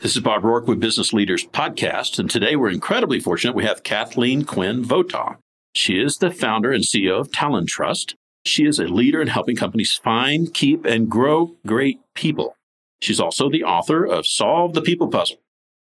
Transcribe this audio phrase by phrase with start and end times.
[0.00, 3.56] This is Bob Rourke with Business Leaders Podcast, and today we're incredibly fortunate.
[3.56, 5.38] We have Kathleen Quinn Votaw.
[5.74, 8.14] She is the founder and CEO of Talent Trust.
[8.46, 12.54] She is a leader in helping companies find, keep, and grow great people.
[13.02, 15.38] She's also the author of Solve the People Puzzle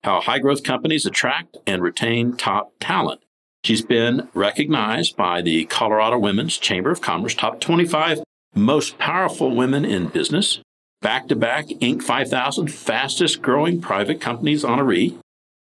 [0.03, 3.21] How High Growth Companies Attract and Retain Top Talent.
[3.63, 8.23] She's been recognized by the Colorado Women's Chamber of Commerce Top 25
[8.55, 10.61] Most Powerful Women in Business
[11.01, 12.03] back to back Inc.
[12.03, 15.19] 5000 fastest growing private companies honoree,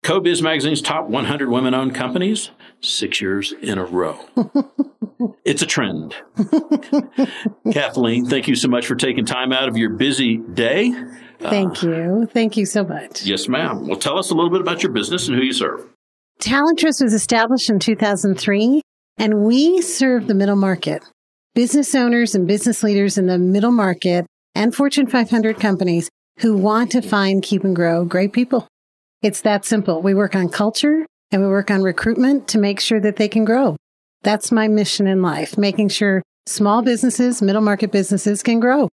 [0.04, 2.50] CoBiz Magazine's top 100 women owned companies,
[2.82, 4.20] six years in a row.
[5.46, 6.16] it's a trend.
[7.72, 10.92] Kathleen, thank you so much for taking time out of your busy day.
[11.40, 12.30] Thank uh, you.
[12.32, 13.24] Thank you so much.
[13.24, 13.88] Yes, ma'am.
[13.88, 15.88] Well, tell us a little bit about your business and who you serve.
[16.40, 18.82] Talent Trust was established in 2003,
[19.18, 21.04] and we serve the middle market.
[21.54, 24.26] Business owners and business leaders in the middle market
[24.56, 28.68] and Fortune 500 companies who want to find, keep, and grow great people.
[29.22, 30.02] It's that simple.
[30.02, 33.46] We work on culture and we work on recruitment to make sure that they can
[33.46, 33.78] grow.
[34.24, 38.90] That's my mission in life, making sure small businesses, middle market businesses can grow.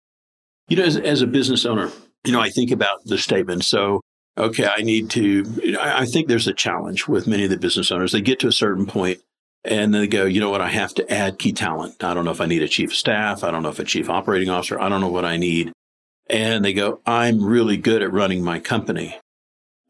[0.68, 1.90] You know, as, as a business owner,
[2.24, 3.64] you know, I think about the statement.
[3.64, 4.00] So,
[4.36, 5.22] okay, I need to,
[5.62, 8.12] you know, I think there's a challenge with many of the business owners.
[8.12, 9.20] They get to a certain point
[9.64, 12.02] and then they go, you know what, I have to add key talent.
[12.02, 13.44] I don't know if I need a chief of staff.
[13.44, 14.80] I don't know if a chief operating officer.
[14.80, 15.72] I don't know what I need.
[16.30, 19.18] And they go, I'm really good at running my company.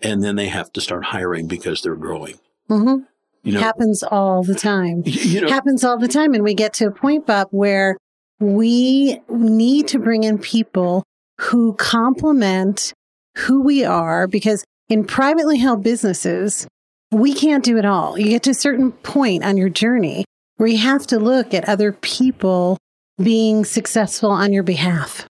[0.00, 2.38] And then they have to start hiring because they're growing.
[2.70, 3.04] Mm-hmm.
[3.42, 5.02] You know, happens all the time.
[5.04, 6.34] You know, happens all the time.
[6.34, 7.96] And we get to a point, Bob, where
[8.40, 11.04] we need to bring in people
[11.40, 12.92] who complement
[13.36, 16.66] who we are because in privately held businesses,
[17.10, 18.18] we can't do it all.
[18.18, 20.24] You get to a certain point on your journey
[20.56, 22.78] where you have to look at other people
[23.22, 25.26] being successful on your behalf.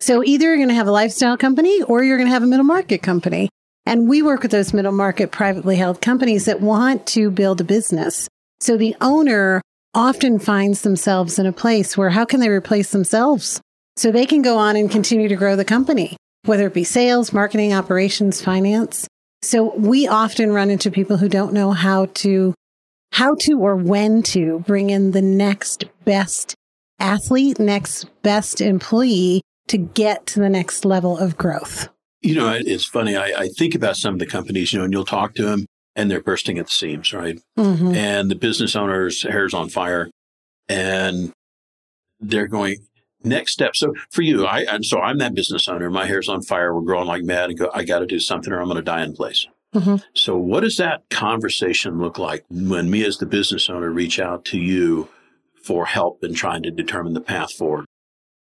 [0.00, 2.46] So either you're going to have a lifestyle company or you're going to have a
[2.46, 3.48] middle market company.
[3.86, 7.64] And we work with those middle market privately held companies that want to build a
[7.64, 8.28] business.
[8.60, 9.60] So the owner
[9.94, 13.60] often finds themselves in a place where how can they replace themselves?
[13.96, 17.32] So they can go on and continue to grow the company, whether it be sales,
[17.32, 19.06] marketing, operations, finance.
[19.44, 22.54] So we often run into people who don't know how to,
[23.12, 26.54] how to or when to bring in the next best
[26.98, 31.88] athlete, next best employee to get to the next level of growth.
[32.22, 33.16] You know, it's funny.
[33.16, 35.66] I, I think about some of the companies, you know, and you'll talk to them
[35.94, 37.38] and they're bursting at the seams, right?
[37.58, 37.94] Mm-hmm.
[37.94, 40.10] And the business owner's hair's on fire
[40.70, 41.32] and
[42.18, 42.76] they're going,
[43.24, 43.76] next step.
[43.76, 45.90] So for you, I, and so I'm that business owner.
[45.90, 46.74] My hair's on fire.
[46.74, 48.82] We're growing like mad and go, I got to do something or I'm going to
[48.82, 49.46] die in place.
[49.74, 49.96] Mm-hmm.
[50.14, 54.44] So what does that conversation look like when me as the business owner reach out
[54.46, 55.08] to you
[55.62, 57.86] for help in trying to determine the path forward?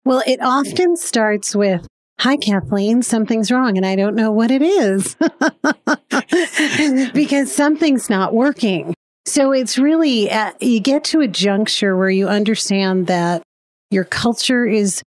[0.05, 1.87] Well, it often starts with,
[2.21, 5.17] Hi, Kathleen, something's wrong and I don't know what it is
[7.13, 8.95] because something's not working.
[9.27, 13.43] So it's really, uh, you get to a juncture where you understand that
[13.95, 15.03] your culture is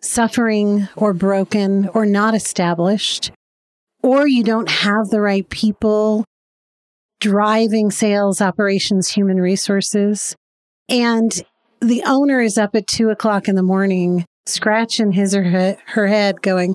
[0.00, 3.30] suffering or broken or not established,
[4.02, 6.24] or you don't have the right people
[7.20, 10.34] driving sales, operations, human resources,
[10.88, 11.42] and
[11.80, 15.44] the owner is up at two o'clock in the morning, scratching his or
[15.86, 16.74] her head, going,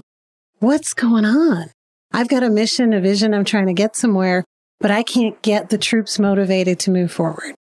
[0.59, 1.67] What's going on?
[2.13, 3.33] I've got a mission, a vision.
[3.33, 4.45] I'm trying to get somewhere,
[4.79, 7.53] but I can't get the troops motivated to move forward.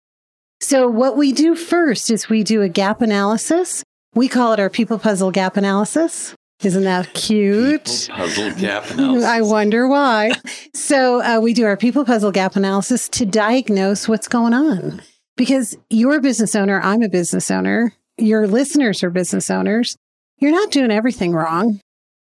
[0.61, 3.85] So what we do first is we do a gap analysis.
[4.15, 6.35] We call it our people puzzle gap analysis.
[6.63, 7.85] Isn't that cute?
[7.85, 9.25] People puzzle gap analysis.
[9.25, 10.33] I wonder why.
[10.75, 15.03] so uh, we do our people puzzle gap analysis to diagnose what's going on.
[15.37, 19.97] Because you're a business owner, I'm a business owner, your listeners are business owners.
[20.39, 21.81] You're not doing everything wrong.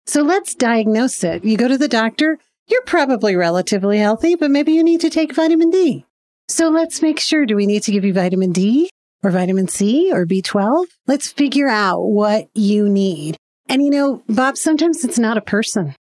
[0.06, 1.44] So let's diagnose it.
[1.44, 2.38] You go to the doctor,
[2.69, 6.04] you're probably relatively healthy, but maybe you need to take vitamin D.
[6.49, 8.89] So let's make sure do we need to give you vitamin D
[9.23, 10.87] or vitamin C or B12?
[11.07, 13.37] Let's figure out what you need.
[13.69, 15.95] And you know, Bob, sometimes it's not a person.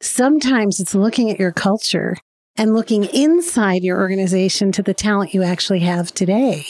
[0.00, 2.16] Sometimes it's looking at your culture
[2.56, 6.64] and looking inside your organization to the talent you actually have today.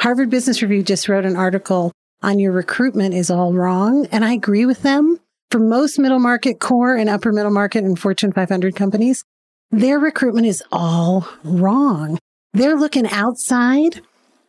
[0.00, 1.92] Harvard Business Review just wrote an article
[2.22, 4.06] on your recruitment is all wrong.
[4.10, 5.18] And I agree with them.
[5.50, 9.24] For most middle market core and upper middle market and Fortune 500 companies,
[9.70, 12.18] their recruitment is all wrong.
[12.52, 14.00] They're looking outside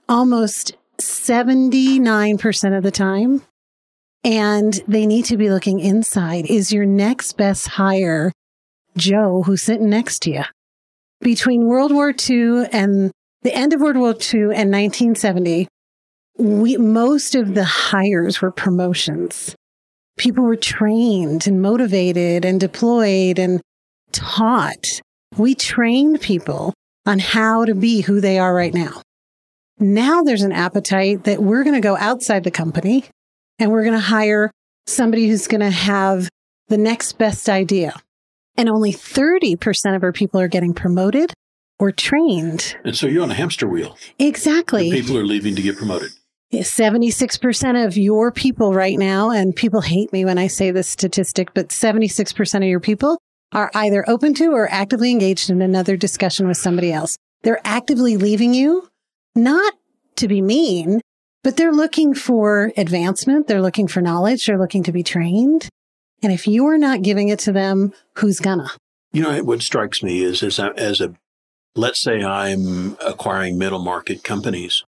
[0.10, 3.44] almost 79% of the time.
[4.24, 6.46] And they need to be looking inside.
[6.46, 8.32] Is your next best hire
[8.96, 10.44] Joe who's sitting next to you?
[11.22, 13.12] Between World War II and
[13.42, 15.68] the end of World War II and 1970,
[16.38, 19.56] we, most of the hires were promotions.
[20.18, 23.62] People were trained and motivated and deployed and
[24.12, 25.02] taught,
[25.38, 26.74] we trained people
[27.06, 29.02] on how to be who they are right now.
[29.80, 33.06] Now there's an appetite that we're going to go outside the company
[33.58, 34.52] and we're going to hire
[34.86, 36.30] somebody who's going to have
[36.68, 37.94] the next best idea.
[38.58, 41.34] And only 30% of our people are getting promoted
[41.80, 42.76] or trained.
[42.84, 43.98] And so you're on a hamster wheel.
[44.20, 44.92] Exactly.
[44.92, 46.12] People are leaving to get promoted.
[46.54, 51.54] 76% of your people right now, and people hate me when I say this statistic,
[51.54, 53.18] but 76% of your people
[53.52, 57.18] are either open to or actively engaged in another discussion with somebody else.
[57.44, 58.88] They're actively leaving you,
[59.36, 59.74] not
[60.18, 61.02] to be mean,
[61.44, 63.48] but they're looking for advancement.
[63.48, 64.46] They're looking for knowledge.
[64.46, 65.70] They're looking to be trained.
[66.24, 68.70] And if you're not giving it to them, who's gonna?
[69.12, 71.16] You know, what strikes me is as a, as a
[71.76, 74.84] let's say I'm acquiring middle market companies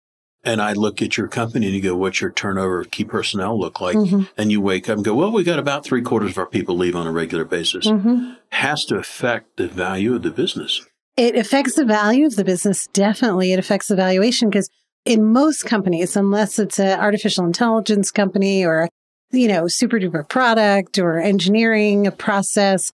[0.44, 3.58] and I look at your company and you go, what's your turnover of key personnel
[3.58, 3.96] look like?
[3.96, 4.22] Mm-hmm.
[4.36, 6.76] And you wake up and go, well, we got about three quarters of our people
[6.76, 7.86] leave on a regular basis.
[7.86, 8.32] Mm-hmm.
[8.50, 10.84] Has to affect the value of the business.
[11.16, 12.86] It affects the value of the business.
[12.92, 13.52] Definitely.
[13.52, 14.70] It affects the valuation because
[15.04, 18.88] in most companies, unless it's an artificial intelligence company or,
[19.32, 22.92] you know, super duper product or engineering a process,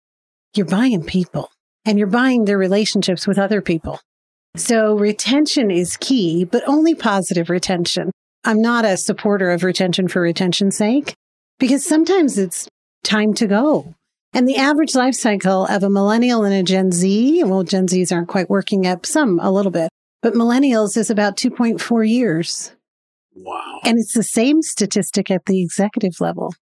[0.55, 1.51] you're buying people
[1.85, 4.01] and you're buying their relationships with other people.
[4.57, 8.11] So retention is key, but only positive retention.
[8.45, 11.15] I'm not a supporter of retention for retention's sake
[11.59, 12.69] because sometimes it's
[13.03, 13.95] time to go.
[14.33, 18.13] And the average life cycle of a millennial and a Gen Z, well, Gen Zs
[18.13, 19.89] aren't quite working up some a little bit,
[20.23, 22.73] but millennials is about 2.4 years.
[23.35, 23.81] Wow.
[23.85, 26.55] And it's the same statistic at the executive level.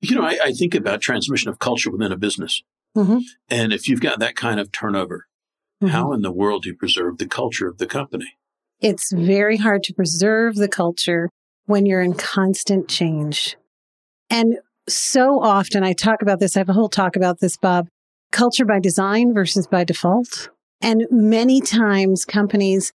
[0.00, 2.62] You know, I, I think about transmission of culture within a business.
[2.96, 3.18] Mm-hmm.
[3.48, 5.26] And if you've got that kind of turnover,
[5.82, 5.92] Mm-hmm.
[5.92, 8.36] How in the world do you preserve the culture of the company?
[8.80, 11.30] It's very hard to preserve the culture
[11.66, 13.56] when you're in constant change.
[14.28, 17.88] And so often I talk about this, I have a whole talk about this, Bob
[18.32, 20.50] culture by design versus by default.
[20.80, 22.92] And many times companies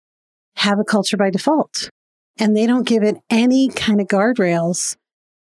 [0.56, 1.88] have a culture by default
[2.38, 4.96] and they don't give it any kind of guardrails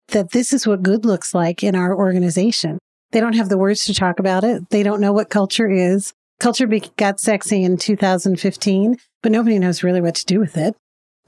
[0.08, 2.78] that this is what good looks like in our organization.
[3.10, 4.70] They don't have the words to talk about it.
[4.70, 6.12] They don't know what culture is.
[6.40, 10.76] Culture got sexy in 2015, but nobody knows really what to do with it.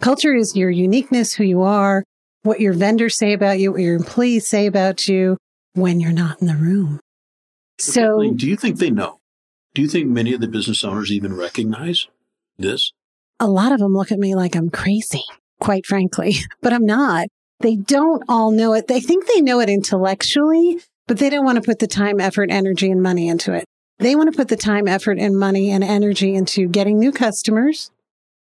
[0.01, 2.05] Culture is your uniqueness, who you are,
[2.43, 5.37] what your vendors say about you, what your employees say about you
[5.75, 7.01] when you're not in the room.
[7.79, 9.19] So, do you think they know?
[9.75, 12.07] Do you think many of the business owners even recognize
[12.59, 12.93] this?
[13.41, 15.25] A lot of them look at me like I'm crazy,
[15.61, 17.29] quite frankly, but I'm not.
[17.61, 18.87] They don't all know it.
[18.87, 22.51] They think they know it intellectually, but they don't want to put the time, effort,
[22.51, 23.65] energy, and money into it.
[24.01, 27.91] They want to put the time, effort, and money and energy into getting new customers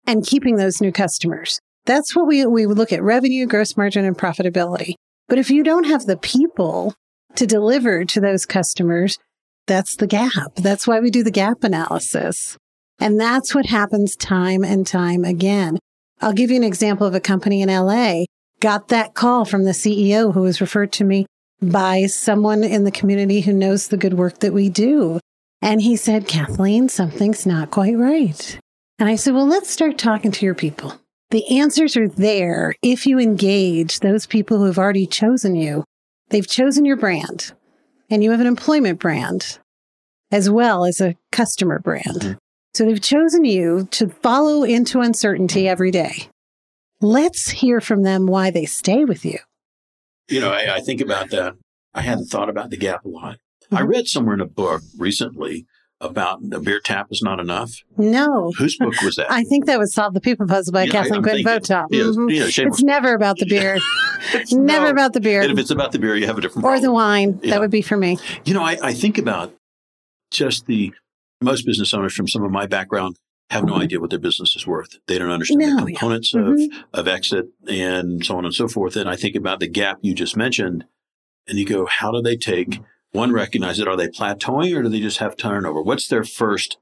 [0.06, 1.60] and keeping those new customers.
[1.86, 4.94] That's what we, we look at revenue, gross margin, and profitability.
[5.28, 6.94] But if you don't have the people
[7.34, 9.18] to deliver to those customers,
[9.66, 10.54] that's the gap.
[10.56, 12.56] That's why we do the gap analysis.
[12.98, 15.78] And that's what happens time and time again.
[16.20, 18.24] I'll give you an example of a company in LA
[18.60, 21.26] got that call from the CEO who was referred to me
[21.62, 25.18] by someone in the community who knows the good work that we do.
[25.62, 28.58] And he said, Kathleen, something's not quite right.
[28.98, 31.00] And I said, Well, let's start talking to your people.
[31.30, 35.84] The answers are there if you engage those people who have already chosen you.
[36.30, 37.52] They've chosen your brand,
[38.08, 39.58] and you have an employment brand
[40.30, 42.04] as well as a customer brand.
[42.06, 42.38] Mm-hmm.
[42.74, 46.28] So they've chosen you to follow into uncertainty every day.
[47.00, 49.38] Let's hear from them why they stay with you.
[50.28, 51.54] You know, I, I think about that.
[51.94, 53.38] I hadn't thought about the gap a lot.
[53.72, 55.66] I read somewhere in a book recently
[56.00, 57.82] about the beer tap is not enough.
[57.96, 58.52] No.
[58.56, 59.30] Whose book was that?
[59.30, 61.86] I think that was Solve the People Puzzle by yeah, Kathleen Quinn Votaw.
[61.90, 62.30] mm-hmm.
[62.30, 63.78] it's never about the beer.
[64.32, 64.90] it's never no.
[64.92, 65.42] about the beer.
[65.42, 66.82] And if it's about the beer, you have a different Or problem.
[66.82, 67.40] the wine.
[67.42, 67.50] Yeah.
[67.50, 68.18] That would be for me.
[68.44, 69.54] You know, I, I think about
[70.30, 70.92] just the
[71.42, 73.16] most business owners from some of my background
[73.50, 74.98] have no idea what their business is worth.
[75.06, 76.40] They don't understand no, the components yeah.
[76.40, 76.80] of, mm-hmm.
[76.94, 78.96] of exit and so on and so forth.
[78.96, 80.84] And I think about the gap you just mentioned,
[81.48, 82.80] and you go, how do they take
[83.12, 83.88] one recognize it?
[83.88, 85.82] Are they plateauing or do they just have turnover?
[85.82, 86.78] What's their first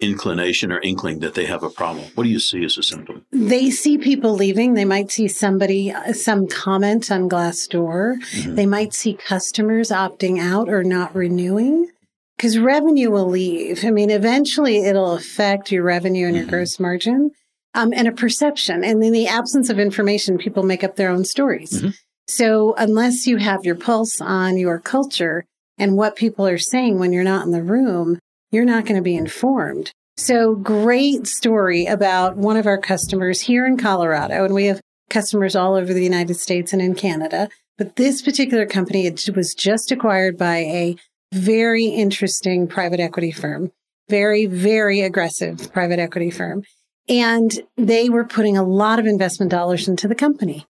[0.00, 2.06] inclination or inkling that they have a problem?
[2.14, 3.24] What do you see as a symptom?
[3.32, 4.74] They see people leaving.
[4.74, 8.16] They might see somebody, some comment on Glassdoor.
[8.20, 8.54] Mm-hmm.
[8.54, 11.90] They might see customers opting out or not renewing
[12.36, 13.84] because revenue will leave.
[13.84, 16.54] I mean, eventually it'll affect your revenue and your mm-hmm.
[16.54, 17.32] gross margin
[17.74, 18.84] um, and a perception.
[18.84, 21.72] And in the absence of information, people make up their own stories.
[21.72, 21.90] Mm-hmm.
[22.28, 25.46] So unless you have your pulse on your culture,
[25.78, 28.18] and what people are saying when you're not in the room,
[28.50, 29.92] you're not going to be informed.
[30.16, 34.44] So great story about one of our customers here in Colorado.
[34.44, 34.80] And we have
[35.10, 37.48] customers all over the United States and in Canada.
[37.76, 40.96] But this particular company it was just acquired by a
[41.32, 43.70] very interesting private equity firm,
[44.08, 46.62] very, very aggressive private equity firm.
[47.08, 50.66] And they were putting a lot of investment dollars into the company.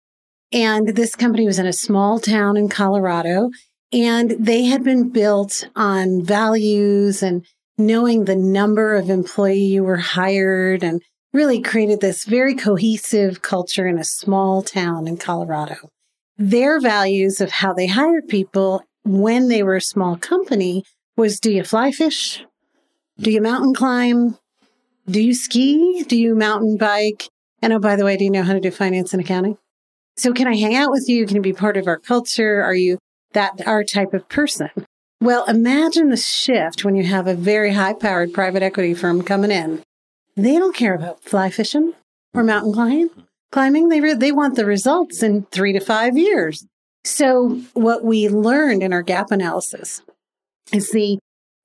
[0.53, 3.51] And this company was in a small town in Colorado
[3.93, 7.47] and they had been built on values and
[7.79, 11.03] knowing the number of employee you were hired and
[11.33, 15.91] really created this very cohesive culture in a small town in Colorado.
[16.39, 20.85] Their values of how they hired people when they were a small company
[21.17, 22.45] was do you fly fish?
[23.19, 24.39] Do you mountain climb?
[25.09, 26.05] Do you ski?
[26.05, 27.29] Do you mountain bike?
[27.63, 29.57] And oh, by the way, do you know how to do finance and accounting?
[30.17, 31.27] So can I hang out with you?
[31.27, 32.63] Can you be part of our culture?
[32.63, 32.99] Are you
[33.33, 34.71] that our type of person?
[35.21, 39.51] Well, imagine the shift when you have a very high powered private equity firm coming
[39.51, 39.83] in.
[40.37, 41.95] They don't care about fly fishing
[42.35, 43.11] or mountain climbing.
[43.51, 46.67] Climbing, they, re- they want the results in three to five years.
[47.05, 50.03] So what we learned in our gap analysis
[50.73, 51.19] is the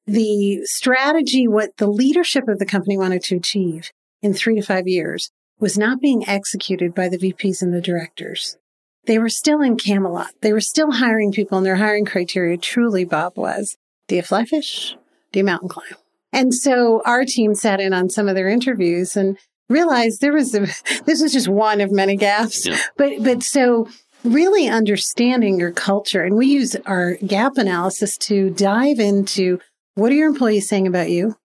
[0.07, 3.91] the strategy, what the leadership of the company wanted to achieve
[4.21, 8.57] in three to five years was not being executed by the VPs and the directors.
[9.05, 10.31] They were still in Camelot.
[10.41, 13.77] They were still hiring people and their hiring criteria truly, Bob, was
[14.07, 14.95] do you fly fish?
[15.31, 15.95] Do you mountain climb?
[16.33, 19.37] And so our team sat in on some of their interviews and
[19.69, 20.59] realized there was a,
[21.05, 22.65] this was just one of many gaps.
[22.65, 22.79] Yeah.
[22.97, 23.87] But but so
[24.23, 29.59] really understanding your culture and we use our gap analysis to dive into
[29.95, 31.35] what are your employees saying about you?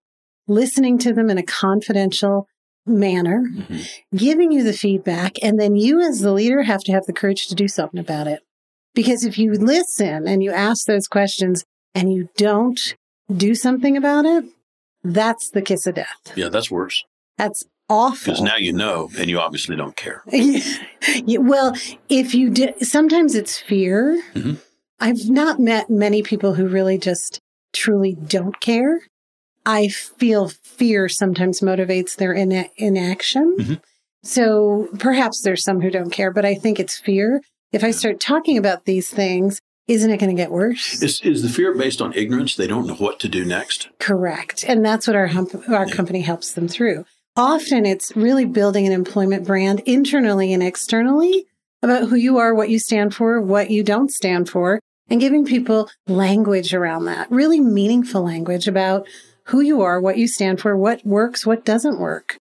[0.47, 2.47] Listening to them in a confidential
[2.87, 4.17] manner, mm-hmm.
[4.17, 7.49] giving you the feedback, and then you as the leader have to have the courage
[7.49, 8.43] to do something about it.
[8.95, 11.65] Because if you listen and you ask those questions
[11.95, 12.95] and you don't
[13.35, 14.45] do something about it,
[15.05, 16.33] that's the kiss of death.
[16.35, 17.05] Yeah, that's worse.
[17.37, 18.33] That's awful.
[18.33, 20.23] Because now you know, and you obviously don't care.
[20.33, 21.75] yeah, well,
[22.09, 24.23] if you did, sometimes it's fear.
[24.35, 24.55] Mm-hmm.
[24.99, 27.41] I've not met many people who really just
[27.73, 29.03] truly don't care.
[29.67, 33.57] I feel fear sometimes motivates their in- inaction.
[33.59, 33.75] Mm-hmm.
[34.23, 37.43] So perhaps there's some who don't care, but I think it's fear.
[37.73, 41.03] If I start talking about these things, isn't it going to get worse?
[41.03, 42.57] Is, is the fear based on ignorance?
[42.57, 43.89] They don't know what to do next?
[43.99, 44.65] Correct.
[44.67, 45.95] And that's what our, hump, our yeah.
[45.95, 47.05] company helps them through.
[47.37, 51.47] Often it's really building an employment brand internally and externally
[51.83, 55.45] about who you are, what you stand for, what you don't stand for, and giving
[55.45, 59.07] people language around that, really meaningful language about
[59.47, 62.37] who you are, what you stand for, what works, what doesn't work,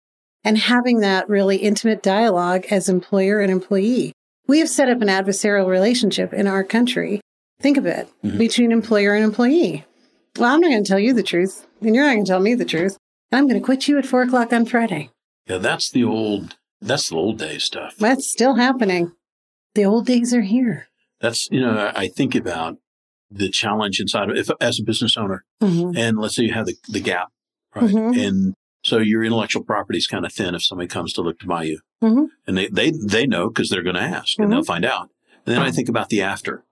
[0.43, 4.13] and having that really intimate dialogue as employer and employee.
[4.47, 7.21] We have set up an adversarial relationship in our country.
[7.59, 8.37] Think of it mm-hmm.
[8.37, 9.85] between employer and employee.
[10.37, 12.39] Well, I'm not going to tell you the truth, and you're not going to tell
[12.39, 12.97] me the truth.
[13.31, 15.09] I'm going to quit you at four o'clock on Friday.
[15.47, 17.95] Yeah, that's the old, that's the old day stuff.
[17.97, 19.13] That's still happening.
[19.75, 20.87] The old days are here
[21.23, 22.77] that's you know I think about
[23.33, 25.97] the challenge inside of if as a business owner, mm-hmm.
[25.97, 27.29] and let's say you have the, the gap,
[27.75, 28.19] right, mm-hmm.
[28.19, 31.47] and so your intellectual property is kind of thin if somebody comes to look to
[31.47, 32.25] buy you, mm-hmm.
[32.47, 34.65] and they they they know because they're going to ask and they'll mm-hmm.
[34.65, 35.09] find out.
[35.45, 36.63] And then I think about the after.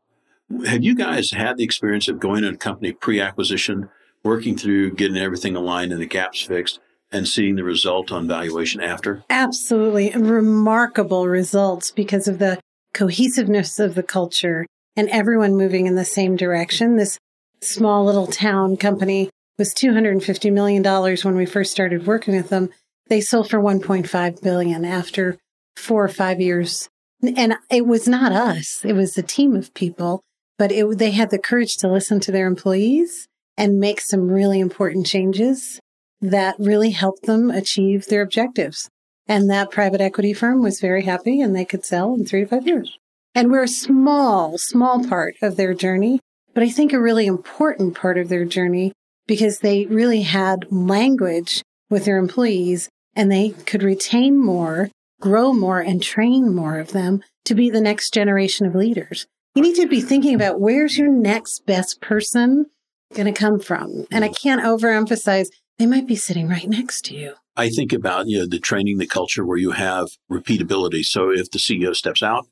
[0.65, 3.89] Have you guys had the experience of going to a company pre-acquisition,
[4.23, 6.79] working through getting everything aligned and the gaps fixed?
[7.11, 9.23] and seeing the result on valuation after?
[9.29, 10.11] Absolutely.
[10.11, 12.57] Remarkable results because of the
[12.93, 14.65] cohesiveness of the culture
[15.01, 16.95] and everyone moving in the same direction.
[16.95, 17.17] This
[17.59, 20.83] small little town company was $250 million
[21.23, 22.69] when we first started working with them.
[23.07, 25.39] They sold for 1.5 billion after
[25.75, 26.87] four or five years.
[27.23, 28.85] And it was not us.
[28.85, 30.21] It was a team of people,
[30.59, 33.27] but it, they had the courage to listen to their employees
[33.57, 35.79] and make some really important changes
[36.21, 38.87] that really helped them achieve their objectives.
[39.27, 42.45] And that private equity firm was very happy and they could sell in three to
[42.45, 42.99] five years.
[43.33, 46.19] And we're a small, small part of their journey,
[46.53, 48.91] but I think a really important part of their journey
[49.27, 54.89] because they really had language with their employees and they could retain more,
[55.21, 59.25] grow more, and train more of them to be the next generation of leaders.
[59.55, 62.65] You need to be thinking about where's your next best person
[63.13, 64.05] going to come from.
[64.11, 65.47] And I can't overemphasize,
[65.77, 67.33] they might be sitting right next to you.
[67.57, 71.03] I think about you know the training, the culture where you have repeatability.
[71.03, 72.47] So if the CEO steps out,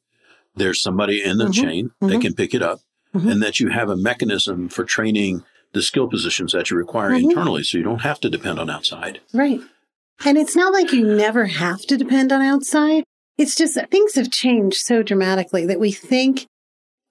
[0.60, 1.54] there's somebody in the mm-hmm.
[1.54, 2.08] chain mm-hmm.
[2.08, 2.82] that can pick it up,
[3.16, 3.28] mm-hmm.
[3.28, 7.30] and that you have a mechanism for training the skill positions that you require mm-hmm.
[7.30, 9.22] internally, so you don't have to depend on outside.
[9.34, 9.62] Right.
[10.26, 13.04] And it's not like you never have to depend on outside.
[13.38, 16.46] It's just that things have changed so dramatically that we think,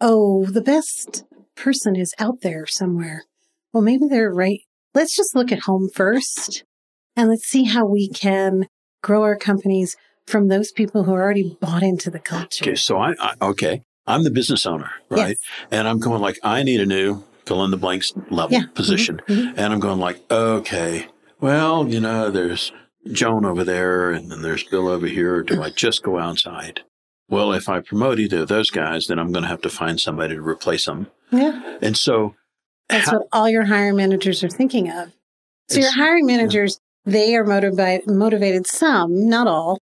[0.00, 1.24] oh, the best
[1.56, 3.24] person is out there somewhere.
[3.72, 4.60] Well, maybe they're right.
[4.94, 6.64] Let's just look at home first
[7.16, 8.66] and let's see how we can
[9.02, 9.96] grow our companies
[10.28, 12.64] from those people who are already bought into the culture.
[12.64, 15.36] Okay, so I, I okay, I'm the business owner, right?
[15.40, 15.68] Yes.
[15.70, 18.66] And I'm going like, I need a new fill in the blanks level Yeah.
[18.74, 19.20] position.
[19.26, 19.54] Mhm.
[19.56, 21.06] And I'm going like, okay,
[21.40, 22.72] well, you know, there's
[23.10, 25.42] Joan over there and then there's Bill over here.
[25.42, 26.82] Do I just go outside?
[27.30, 29.98] Well, if I promote either of those guys, then I'm going to have to find
[30.00, 31.08] somebody to replace them.
[31.30, 31.78] Yeah.
[31.82, 32.34] And so,
[32.88, 35.12] That's how- what all your hiring managers are thinking of.
[35.68, 39.78] So your hiring managers, they are motivated, motivated some, not all,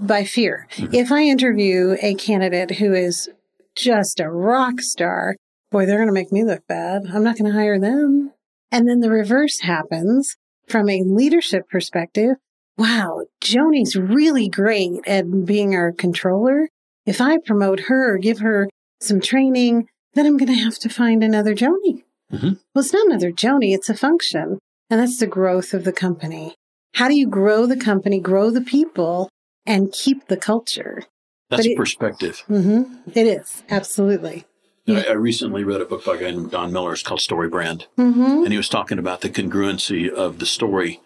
[0.00, 0.66] by fear.
[0.72, 0.94] Mhm.
[0.94, 3.28] If I interview a candidate who is
[3.74, 5.36] just a rock star,
[5.70, 7.06] boy, they're going to make me look bad.
[7.12, 8.32] I'm not going to hire them.
[8.72, 10.36] And then the reverse happens
[10.68, 12.36] from a leadership perspective.
[12.78, 16.68] Wow, Joni's really great at being our controller.
[17.04, 18.68] If I promote her or give her
[19.00, 22.04] some training, then I'm going to have to find another Joni.
[22.32, 22.58] Mhm.
[22.74, 24.58] Well, it's not another Joni, it's a function.
[24.88, 26.54] And that's the growth of the company.
[26.94, 29.28] How do you grow the company, grow the people,
[29.70, 31.04] and keep the culture?
[31.50, 32.40] that's it- perspective.
[32.46, 32.82] hmm
[33.14, 34.44] It is, absolutely.
[34.88, 36.92] I, I recently read a book by a guy named Don Miller.
[36.92, 37.86] It's called Story Brand.
[37.96, 41.00] hmm And he was talking about the congruency of the story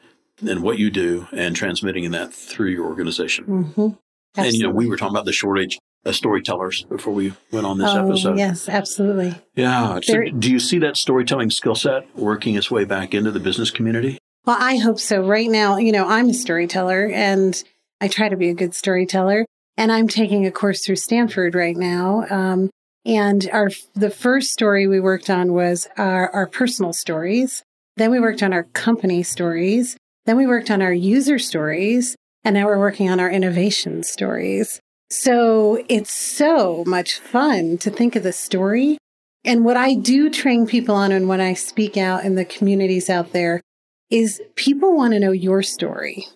[0.46, 3.44] and what you do and transmitting that through your organization.
[3.44, 3.88] hmm
[4.36, 7.78] And, you know, we were talking about the shortage of storytellers before we went on
[7.78, 8.38] this oh, episode.
[8.38, 9.34] Yes, absolutely.
[9.54, 10.00] Yeah.
[10.02, 13.70] So do you see that storytelling skill set working its way back into the business
[13.70, 14.18] community?
[14.44, 15.26] Well, I hope so.
[15.26, 17.62] Right now, you know, I'm a storyteller and
[18.04, 19.46] I try to be a good storyteller.
[19.78, 22.26] And I'm taking a course through Stanford right now.
[22.28, 22.68] Um,
[23.06, 27.62] and our the first story we worked on was our, our personal stories.
[27.96, 29.96] Then we worked on our company stories.
[30.26, 32.14] Then we worked on our user stories.
[32.44, 34.80] And now we're working on our innovation stories.
[35.08, 38.98] So it's so much fun to think of the story.
[39.46, 43.08] And what I do train people on and when I speak out in the communities
[43.08, 43.62] out there
[44.10, 46.26] is people want to know your story.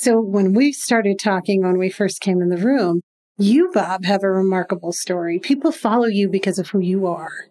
[0.00, 3.02] So when we started talking when we first came in the room,
[3.36, 5.38] you, Bob, have a remarkable story.
[5.38, 7.48] People follow you because of who you are.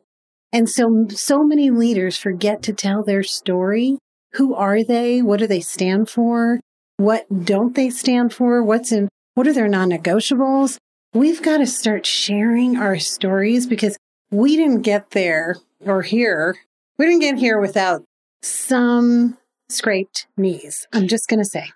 [0.52, 4.00] And so, so many leaders forget to tell their story.
[4.34, 5.22] Who are they?
[5.22, 6.60] What do they stand for?
[6.98, 8.64] What don't they stand for?
[8.64, 10.78] What's in, what are their non-negotiables?
[11.14, 13.96] We've got to start sharing our stories because
[14.32, 16.58] we didn't get there or here.
[16.98, 18.02] We didn't get here without
[18.42, 19.38] some
[19.70, 20.88] scraped knees.
[20.92, 21.70] I'm just going to say.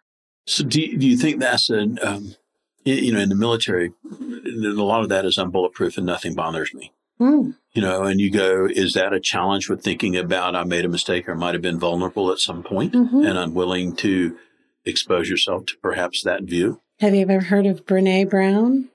[0.45, 2.36] So do you, do you think that's an, um,
[2.84, 6.73] you know, in the military, a lot of that is I'm bulletproof and nothing bothers
[6.73, 6.91] me.
[7.19, 7.56] Mm.
[7.73, 10.89] You know, and you go, is that a challenge with thinking about I made a
[10.89, 13.27] mistake or might have been vulnerable at some point Mhm.
[13.27, 14.38] and unwilling to
[14.86, 16.82] expose yourself to perhaps that view?
[16.99, 18.89] Have you ever heard of Brene Brown?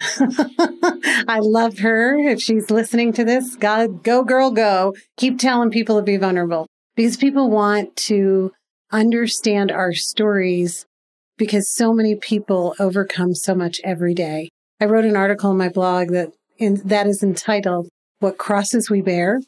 [1.28, 2.18] I love her.
[2.18, 4.94] If she's listening to this, God, go girl, go.
[5.16, 8.52] Keep telling people to be vulnerable because people want to
[8.90, 10.86] understand our stories
[11.42, 14.48] because so many people overcome so much every day.
[14.80, 17.88] I wrote an article in my blog that in, that is entitled
[18.20, 19.40] "What Crosses We Bear,"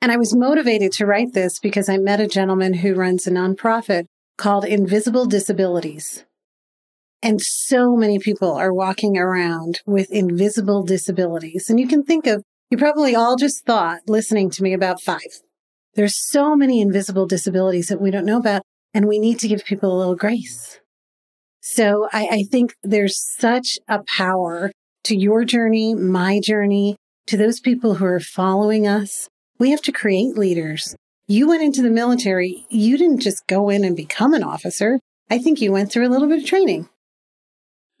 [0.00, 3.32] and I was motivated to write this because I met a gentleman who runs a
[3.32, 4.04] nonprofit
[4.38, 6.24] called Invisible Disabilities.
[7.24, 11.68] And so many people are walking around with invisible disabilities.
[11.68, 15.40] And you can think of, you probably all just thought listening to me about five.
[15.94, 18.62] There's so many invisible disabilities that we don't know about,
[18.94, 20.78] and we need to give people a little grace.
[21.62, 24.72] So I, I think there's such a power
[25.04, 26.96] to your journey, my journey,
[27.28, 29.28] to those people who are following us.
[29.58, 30.94] We have to create leaders.
[31.28, 32.66] You went into the military.
[32.68, 34.98] You didn't just go in and become an officer.
[35.30, 36.88] I think you went through a little bit of training.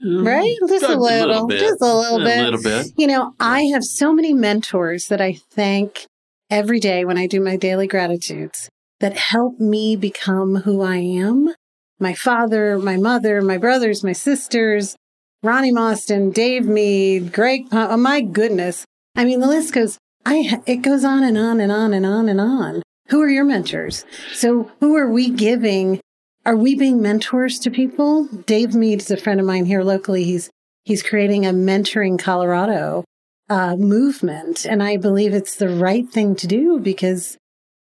[0.04, 0.56] Mm, right?
[0.68, 1.60] Just a little, bit.
[1.60, 2.38] just a little bit.
[2.38, 2.86] A little bit.
[2.96, 6.06] You know, I have so many mentors that I thank
[6.50, 11.54] every day when I do my daily gratitudes that help me become who I am.
[11.98, 14.96] My father, my mother, my brothers, my sisters,
[15.42, 18.84] Ronnie Moston, Dave Mead, Greg, oh my goodness.
[19.16, 22.28] I mean, the list goes, I, it goes on and on and on and on
[22.28, 22.82] and on.
[23.08, 24.04] Who are your mentors?
[24.32, 26.00] So who are we giving?
[26.46, 28.26] Are we being mentors to people?
[28.26, 30.24] Dave Mead is a friend of mine here locally.
[30.24, 30.50] He's,
[30.84, 33.04] he's creating a mentoring Colorado
[33.48, 34.64] uh, movement.
[34.64, 37.36] And I believe it's the right thing to do because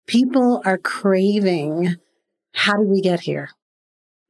[0.06, 1.96] people are craving
[2.54, 3.50] how did we get here?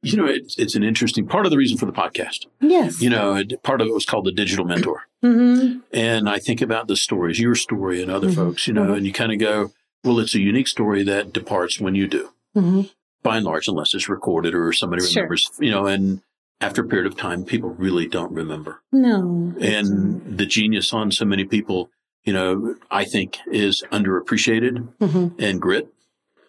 [0.01, 2.45] You know, it's, it's an interesting part of the reason for the podcast.
[2.61, 3.01] Yes.
[3.01, 5.03] You know, it- part of it was called the digital mentor.
[5.21, 8.35] hmm And I think about the stories, your story and other Mhm.
[8.35, 8.97] folks, you know, Mhm.
[8.97, 9.71] and you kind of go,
[10.05, 12.81] well, it's a unique story that departs when you do, hmm
[13.21, 15.23] by and large, unless it's recorded or somebody Sure.
[15.23, 16.21] remembers, you know, and
[16.61, 18.81] after a period of time, people really don't remember.
[18.93, 19.53] No.
[19.59, 21.89] And the genius on so many people,
[22.23, 25.93] you know, I think is underappreciated hmm and grit,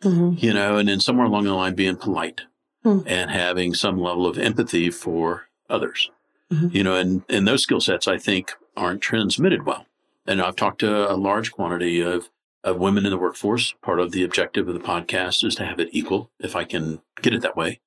[0.04, 2.42] hmm you know, and then somewhere along the line being polite
[2.82, 3.00] Hmm.
[3.06, 6.10] and having some level of empathy for others,
[6.50, 6.74] Mhm.
[6.74, 9.84] you know, and, and those skill sets I think aren't transmitted well.
[10.26, 12.30] And I've talked to a large quantity of
[12.62, 13.72] of women in the workforce.
[13.80, 17.00] Part of the objective of the podcast is to have it equal, if I can
[17.22, 17.80] get it that way.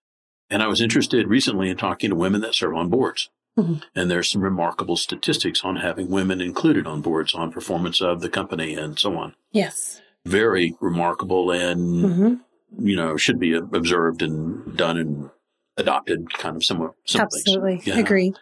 [0.50, 3.30] And I was interested recently in talking to women that serve on boards.
[3.56, 3.76] Mm-hmm.
[3.96, 8.30] And there's some remarkable statistics on having women included on boards on performance of the
[8.30, 9.36] company and so on.
[9.52, 10.02] Yes.
[10.26, 12.34] Very remarkable and, mm-hmm.
[12.80, 15.30] You know, should be observed and done and
[15.78, 16.94] adopted kind of somewhat.
[17.14, 17.82] Absolutely.
[17.84, 18.00] Yeah.
[18.00, 18.34] Agree.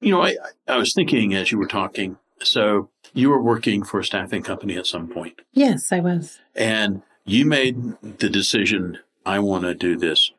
[0.00, 4.00] You know, I, I was thinking as you were talking, so you were working for
[4.00, 5.40] a staffing company at some point.
[5.52, 6.40] Yes, I was.
[6.56, 7.76] And you made
[8.18, 10.32] the decision, I want to do this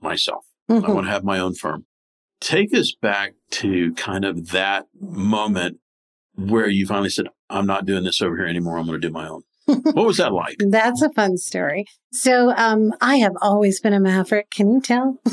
[0.00, 0.46] myself.
[0.70, 0.86] Mm-hmm.
[0.86, 1.84] I want to have my own firm.
[2.40, 5.80] Take us back to kind of that moment
[6.36, 8.76] where you finally said, I'm not doing this over here anymore.
[8.76, 9.42] I'm going to do my own.
[9.66, 10.56] What was that like?
[10.70, 11.84] That's a fun story.
[12.12, 14.50] So, um, I have always been a maverick.
[14.50, 15.18] Can you tell?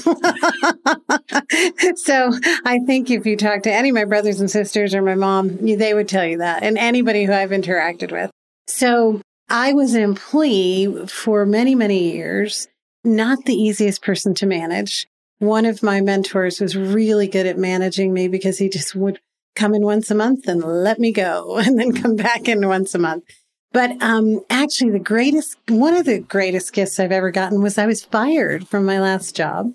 [1.96, 2.32] so,
[2.66, 5.58] I think if you talk to any of my brothers and sisters or my mom,
[5.58, 8.32] they would tell you that, and anybody who I've interacted with.
[8.68, 12.68] So, I was an employee for many, many years,
[13.04, 15.08] not the easiest person to manage.
[15.40, 19.20] One of my mentors was really good at managing me because he just would
[19.56, 22.96] come in once a month and let me go and then come back in once
[22.96, 23.26] a month.
[23.74, 27.88] But um, actually, the greatest, one of the greatest gifts I've ever gotten was I
[27.88, 29.74] was fired from my last job.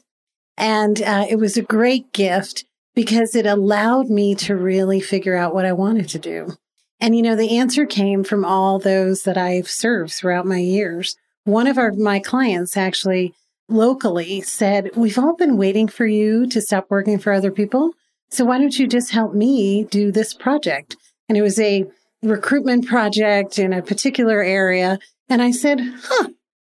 [0.56, 5.54] And uh, it was a great gift because it allowed me to really figure out
[5.54, 6.56] what I wanted to do.
[7.00, 11.16] And, you know, the answer came from all those that I've served throughout my years.
[11.44, 13.34] One of our, my clients actually
[13.68, 17.92] locally said, We've all been waiting for you to stop working for other people.
[18.30, 20.96] So why don't you just help me do this project?
[21.28, 21.86] And it was a
[22.22, 24.98] recruitment project in a particular area.
[25.28, 26.28] And I said, huh,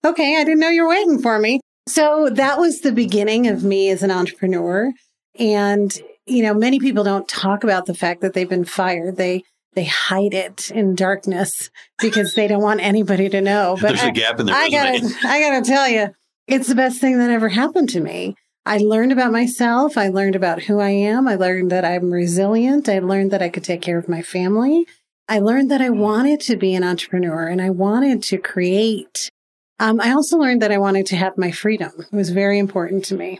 [0.06, 1.60] okay, I didn't know you were waiting for me.
[1.88, 4.92] So that was the beginning of me as an entrepreneur.
[5.38, 5.92] And,
[6.26, 9.18] you know, many people don't talk about the fact that they've been fired.
[9.18, 13.78] They, they hide it in darkness because they don't want anybody to know.
[13.82, 16.10] But there's I, a gap in their I gotta, I gotta tell you,
[16.48, 18.36] it's the best thing that ever happened to me.
[18.66, 19.98] I learned about myself.
[19.98, 21.28] I learned about who I am.
[21.28, 22.90] I learned that I'm resilient.
[22.90, 24.86] I learned that I could take care of my family.
[25.30, 29.30] I learned that I wanted to be an entrepreneur and I wanted to create.
[29.78, 31.92] Um, I also learned that I wanted to have my freedom.
[32.00, 33.40] It was very important to me.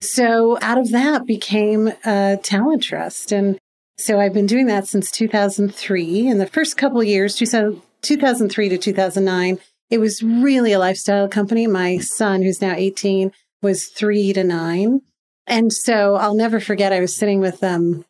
[0.00, 3.30] So out of that became a talent trust.
[3.30, 3.56] And
[3.98, 6.26] so I've been doing that since 2003.
[6.26, 11.68] In the first couple of years, 2003 to 2009, it was really a lifestyle company.
[11.68, 13.30] My son, who's now 18,
[13.62, 15.02] was three to nine.
[15.46, 18.04] And so I'll never forget, I was sitting with um,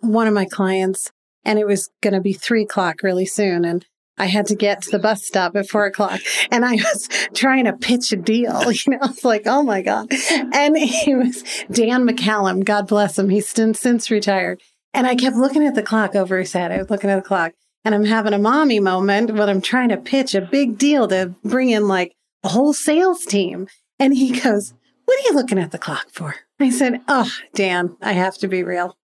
[0.00, 1.12] one of my clients
[1.44, 3.64] and it was going to be three o'clock really soon.
[3.64, 3.84] And
[4.18, 7.64] I had to get to the bus stop at four o'clock and I was trying
[7.64, 8.62] to pitch a deal.
[8.72, 10.12] You know, it's like, oh my God.
[10.52, 12.64] And he was Dan McCallum.
[12.64, 13.28] God bless him.
[13.30, 14.60] He's since retired.
[14.94, 16.70] And I kept looking at the clock over his head.
[16.70, 17.52] I was looking at the clock
[17.84, 21.34] and I'm having a mommy moment, but I'm trying to pitch a big deal to
[21.44, 23.68] bring in like a whole sales team.
[23.98, 24.74] And he goes,
[25.04, 26.36] what are you looking at the clock for?
[26.60, 28.96] I said, oh, Dan, I have to be real.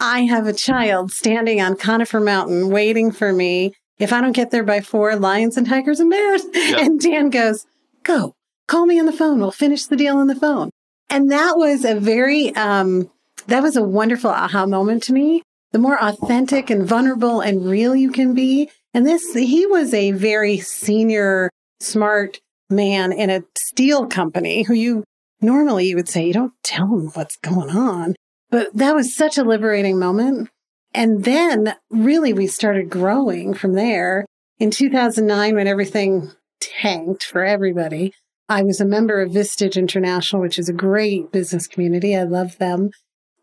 [0.00, 3.72] I have a child standing on Conifer Mountain waiting for me.
[3.98, 6.42] If I don't get there by four, lions and tigers and bears.
[6.52, 6.78] Yep.
[6.78, 7.64] And Dan goes,
[8.02, 8.34] Go,
[8.66, 9.40] call me on the phone.
[9.40, 10.70] We'll finish the deal on the phone.
[11.10, 13.10] And that was a very, um,
[13.46, 15.42] that was a wonderful aha moment to me.
[15.72, 18.70] The more authentic and vulnerable and real you can be.
[18.92, 25.04] And this, he was a very senior, smart man in a steel company who you
[25.40, 28.14] normally you would say, you don't tell him what's going on.
[28.54, 30.48] But that was such a liberating moment.
[30.92, 34.26] And then really we started growing from there.
[34.60, 38.14] In 2009, when everything tanked for everybody,
[38.48, 42.16] I was a member of Vistage International, which is a great business community.
[42.16, 42.90] I love them.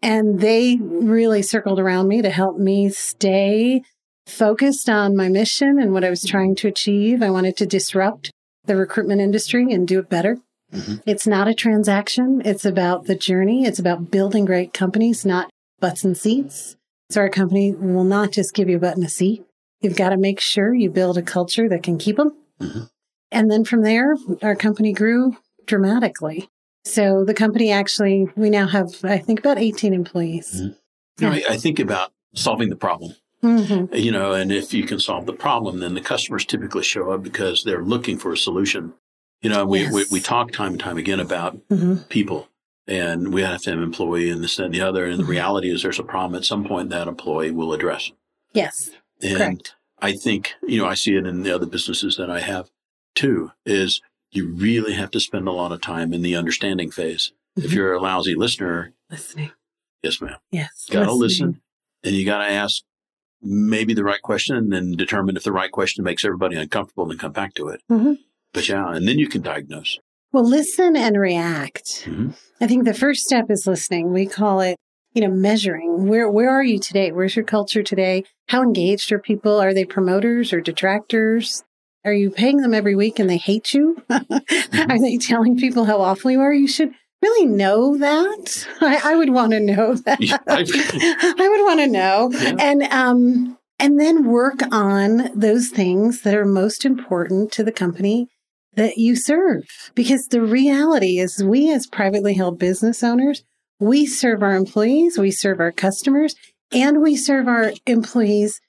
[0.02, 3.82] And they really circled around me to help me stay
[4.28, 7.22] focused on my mission and what I was trying to achieve.
[7.22, 8.32] I wanted to disrupt
[8.64, 10.38] the recruitment industry and do it better.
[10.74, 10.96] Mm-hmm.
[11.06, 12.42] It's not a transaction.
[12.46, 13.66] It's about the journey.
[13.66, 16.78] It's about building great companies, not butts and seats.
[17.10, 19.44] So our company will not just give you a butt and a seat.
[19.82, 22.38] You've got to make sure you build a culture that can keep them.
[22.60, 22.84] Mm-hmm.
[23.32, 26.50] And then from there, our company grew dramatically.
[26.84, 30.54] So the company actually, we now have, I think, about 18 employees.
[30.56, 31.24] Mm-hmm.
[31.24, 33.14] You know, I, I, think about solving the problem.
[33.44, 33.96] Mm-hmm.
[33.96, 37.24] You know, and if you can solve the problem, then the customers typically show up
[37.24, 38.94] because they're looking for a solution
[39.42, 39.94] you know, we, yes.
[39.94, 41.98] we, we, talk time and time again about mm-hmm.
[42.10, 42.48] people
[42.88, 45.06] and we have to have an employee and this and the other.
[45.06, 45.32] And the mm-hmm.
[45.32, 48.12] reality is there's a problem at some point that employee will address.
[48.54, 48.90] Yes.
[49.22, 49.76] And correct.
[50.00, 52.70] I think, you know, I see it in the other businesses that I have
[53.16, 54.02] too, is
[54.32, 57.32] you really have to spend a lot of time in the understanding phase.
[57.58, 57.66] Mm-hmm.
[57.66, 59.52] If you're a lousy listener, listening.
[60.02, 60.38] Yes, ma'am.
[60.52, 60.88] Yes.
[60.90, 61.62] Got to listen
[62.04, 62.84] and you got to ask
[63.42, 67.12] maybe the right question and then determine if the right question makes everybody uncomfortable and
[67.12, 67.82] then come back to it.
[67.90, 68.18] Mhm.
[68.54, 69.98] But yeah, and then you can diagnose.
[70.32, 72.06] Well, listen and react.
[72.06, 72.34] Mhm.
[72.62, 74.14] I think the first step is listening.
[74.14, 74.78] We call it,
[75.14, 76.08] you know, measuring.
[76.08, 77.12] Where where are you today?
[77.12, 78.24] Where's your culture today?
[78.48, 79.60] How engaged are people?
[79.60, 81.64] Are they promoters or detractors?
[82.04, 84.02] Are you paying them every week and they hate you?
[84.10, 86.52] Are they telling people how awful you are?
[86.54, 88.68] You should really know that.
[88.82, 90.20] I, I would want to know that.
[90.20, 92.32] Yeah, I would want to know.
[92.34, 92.56] Yeah.
[92.60, 98.28] And um and then work on those things that are most important to the company
[98.76, 99.64] that you serve.
[99.96, 103.44] Because the reality is we as privately held business owners,
[103.80, 106.36] we serve our employees, we serve our customers,
[106.72, 108.62] and we serve our employees'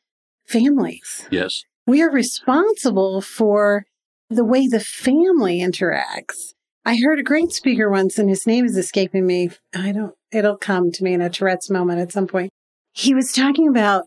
[0.46, 1.26] families.
[1.30, 1.64] Yes.
[1.86, 3.84] We are responsible for
[4.30, 6.54] the way the family interacts.
[6.84, 9.50] I heard a great speaker once, and his name is escaping me.
[9.74, 12.50] I don't, it'll come to me in a Tourette's moment at some point.
[12.92, 14.06] He was talking about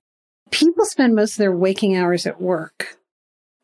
[0.51, 2.97] people spend most of their waking hours at work,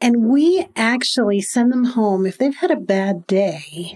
[0.02, 3.96] and we actually send them home if they've had a bad day.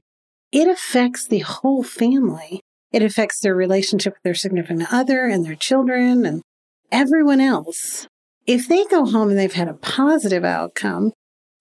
[0.52, 2.62] It affects the whole family.
[2.92, 6.42] It affects their relationship with their significant other and their children and
[6.92, 8.08] everyone else.
[8.46, 11.12] If they go home and they've had a positive outcome,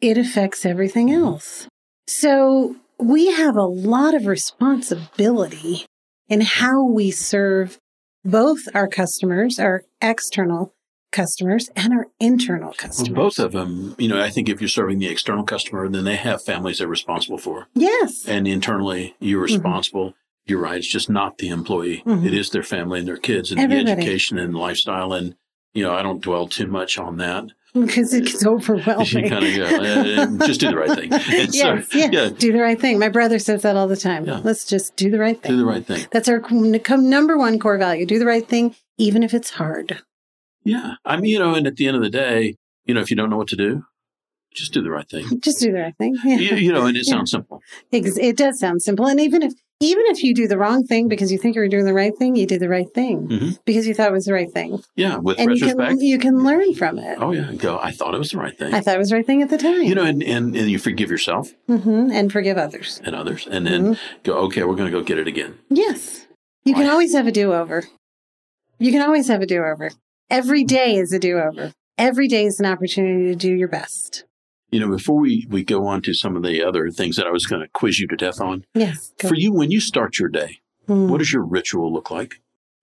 [0.00, 1.66] it affects everything else.
[2.06, 5.86] So we have a lot of responsibility
[6.28, 7.78] in how we serve
[8.24, 10.74] both our customers, our external
[11.14, 13.14] customers, and our internal Well, customers.
[13.16, 16.16] both of them, you know, I think if you're serving the external customer, then they
[16.16, 17.68] have families they're responsible for.
[17.74, 18.26] Yes.
[18.28, 19.54] And internally, you're Mm-hmm.
[19.54, 20.14] responsible.
[20.46, 20.76] You're right.
[20.76, 22.02] It's just not the employee.
[22.06, 22.26] Mhm.
[22.26, 23.86] It is their family and their kids and Everybody.
[23.86, 25.14] the education and lifestyle.
[25.14, 25.36] And,
[25.72, 27.44] you know, I don't dwell too much on that.
[27.74, 29.28] Because it gets You overwhelming.
[29.28, 29.64] kind of go,
[30.42, 31.12] uh, just do the right thing.
[31.12, 32.08] And so, yes, yeah.
[32.12, 33.00] yeah, Do the right thing.
[33.00, 34.26] My brother says that all the time.
[34.26, 34.40] Yeah.
[34.44, 35.50] Let's just do the right thing.
[35.52, 36.06] do the right thing.
[36.12, 36.40] That's our
[36.98, 38.06] number one core value.
[38.06, 40.02] Do the right thing, even if it's hard.
[40.64, 40.94] Yeah.
[41.04, 43.16] I mean, you know, and at the end of the day, you know, if you
[43.16, 43.84] don't know what to do,
[44.54, 45.40] just do the right thing.
[45.42, 46.16] Just do the right thing.
[46.24, 46.36] Yeah.
[46.36, 47.14] you, you know, and it Yeah.
[47.14, 47.60] sounds simple.
[47.90, 49.06] It does sound simple.
[49.06, 51.84] And even if even if you do the wrong thing because you think you're doing
[51.84, 53.58] the right thing, you did the right thing Mhm.
[53.64, 54.80] because you thought it was the right thing.
[54.94, 55.16] Yeah.
[55.16, 57.18] With And you can you can learn from it.
[57.20, 57.50] oh, yeah.
[57.54, 58.72] Go, I thought it was the right thing.
[58.72, 59.82] I thought it was the right thing at the time.
[59.82, 63.00] you know, and, and, and you forgive yourself hmm and forgive others.
[63.04, 64.22] and others, and then Mm-hmm.
[64.22, 65.58] go, okay, we're going to go get it again.
[65.68, 66.26] Yes.
[66.64, 67.82] You can always have a do over.
[68.78, 69.90] You can always have a do over.
[70.30, 71.72] Every day is a do over.
[71.98, 74.24] Every day is an opportunity to do your best.
[74.70, 77.30] You know, before we, we go on to some of the other things that I
[77.30, 79.12] was going to quiz you to death on, Yes.
[79.18, 80.58] for you, when you start your day,
[80.88, 81.08] Mm.
[81.08, 82.34] what does your ritual look like?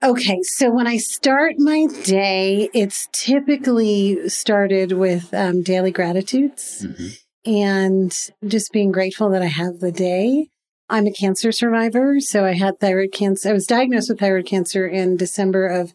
[0.03, 7.17] Okay, so when I start my day, it's typically started with um, daily gratitudes Mhm.
[7.45, 10.47] and just being grateful that I have the day.
[10.89, 13.49] I'm a cancer survivor, so I had thyroid cancer.
[13.49, 15.93] I was diagnosed with thyroid cancer in December of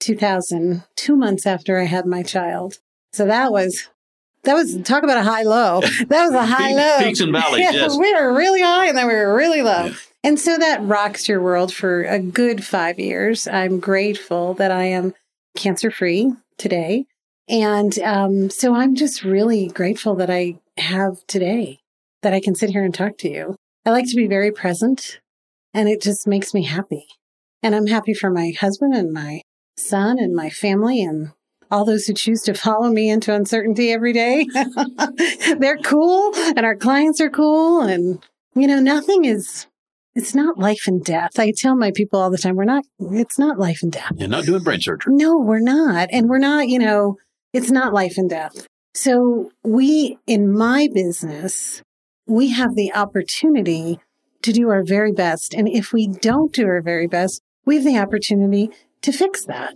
[0.00, 2.78] 2000, two months after I had my child.
[3.12, 3.88] So that was
[4.44, 5.80] that was talk about a high low.
[6.08, 6.98] That was a high low.
[7.04, 7.96] peaks and valleys, Yeah, yes.
[7.98, 9.86] we were really high and then we were really low.
[9.86, 9.94] Yeah.
[10.24, 13.46] And so that rocks your world for a good five years.
[13.46, 15.14] I'm grateful that I am
[15.56, 17.06] cancer free today.
[17.48, 21.78] And um, so I'm just really grateful that I have today,
[22.22, 23.56] that I can sit here and talk to you.
[23.86, 25.20] I like to be very present
[25.72, 27.06] and it just makes me happy.
[27.62, 29.42] And I'm happy for my husband and my
[29.78, 31.32] son and my family and
[31.70, 34.46] all those who choose to follow me into uncertainty every day.
[35.58, 37.82] They're cool and our clients are cool.
[37.82, 39.66] And, you know, nothing is,
[40.14, 41.38] it's not life and death.
[41.38, 44.12] I tell my people all the time, we're not, it's not life and death.
[44.16, 45.14] You're not doing brain surgery.
[45.14, 46.08] No, we're not.
[46.10, 47.16] And we're not, you know,
[47.52, 48.66] it's not life and death.
[48.94, 51.82] So we, in my business,
[52.26, 54.00] we have the opportunity
[54.42, 55.54] to do our very best.
[55.54, 58.70] And if we don't do our very best, we have the opportunity
[59.02, 59.74] to fix that.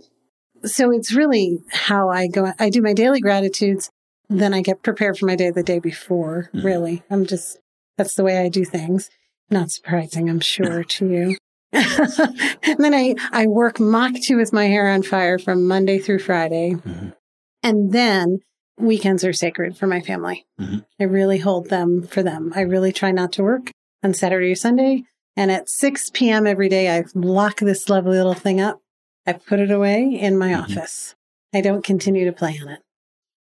[0.65, 2.53] So it's really how I go.
[2.59, 3.89] I do my daily gratitudes.
[4.29, 6.49] Then I get prepared for my day the day before.
[6.53, 6.63] Mhm.
[6.63, 7.03] Really.
[7.09, 7.59] I'm just,
[7.97, 9.09] that's the way I do things.
[9.49, 11.37] Not surprising, I'm sure to you.
[11.73, 16.19] and then I, I work Mach 2 with my hair on fire from Monday through
[16.19, 16.75] Friday.
[16.75, 17.13] Mhm.
[17.61, 18.39] And then
[18.77, 20.45] weekends are sacred for my family.
[20.59, 20.85] Mhm.
[20.99, 22.53] I really hold them for them.
[22.55, 23.71] I really try not to work
[24.03, 25.03] on Saturday or Sunday.
[25.35, 26.45] And at 6 p.m.
[26.47, 28.79] every day, I lock this lovely little thing up.
[29.25, 30.63] I put it away in my Mhm.
[30.63, 31.15] office.
[31.53, 32.79] I don't continue to play on it.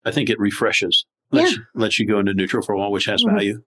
[0.05, 1.05] I think it refreshes.
[1.33, 1.57] Lets, Yeah.
[1.59, 3.33] you, lets you go into neutral for a while, which has Mhm.
[3.33, 3.63] value.